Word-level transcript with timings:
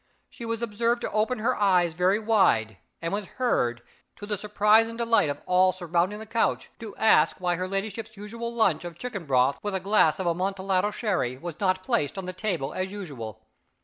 She 0.31 0.45
was 0.45 0.63
observed 0.63 1.01
to 1.01 1.11
open 1.11 1.37
her 1.37 1.55
eyes 1.55 1.93
very 1.93 2.17
wide, 2.17 2.77
and 3.03 3.13
was 3.13 3.25
heard, 3.37 3.83
to 4.15 4.25
the 4.25 4.35
surprise 4.35 4.87
and 4.87 4.97
delight 4.97 5.29
of 5.29 5.43
all 5.45 5.71
surrounding 5.71 6.17
the 6.17 6.25
couch, 6.25 6.71
to 6.79 6.95
ask 6.95 7.35
why 7.39 7.53
her 7.55 7.67
ladyship's 7.67 8.17
usual 8.17 8.51
lunch 8.51 8.83
of 8.83 8.97
chicken 8.97 9.27
broth 9.27 9.59
with 9.61 9.75
a 9.75 9.79
glass 9.79 10.19
of 10.19 10.25
Amontillado 10.25 10.89
sherry 10.89 11.37
was 11.37 11.59
not 11.59 11.83
placed 11.83 12.17
on 12.17 12.25
the 12.25 12.33
table 12.33 12.73
as 12.73 12.91
usual. 12.91 13.43